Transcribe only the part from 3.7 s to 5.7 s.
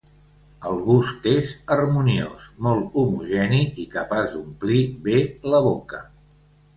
i capaç d'omplir bé la